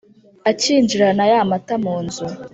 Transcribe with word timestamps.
akinjirana 0.49 1.23
yá 1.31 1.41
matá 1.49 1.75
mu 1.83 1.95
nzu 2.05 2.25